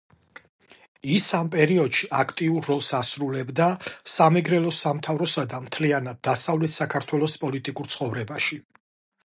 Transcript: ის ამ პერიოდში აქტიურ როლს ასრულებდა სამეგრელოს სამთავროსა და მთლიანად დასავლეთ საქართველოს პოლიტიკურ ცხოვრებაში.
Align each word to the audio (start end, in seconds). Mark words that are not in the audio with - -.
ის 1.15 1.25
ამ 1.39 1.49
პერიოდში 1.55 2.09
აქტიურ 2.21 2.69
როლს 2.69 2.87
ასრულებდა 3.01 3.67
სამეგრელოს 4.15 4.79
სამთავროსა 4.87 5.47
და 5.55 5.63
მთლიანად 5.69 6.21
დასავლეთ 6.31 6.77
საქართველოს 6.79 7.37
პოლიტიკურ 7.45 7.93
ცხოვრებაში. 7.97 8.63